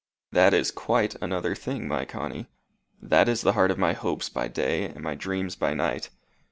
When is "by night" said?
5.55-6.09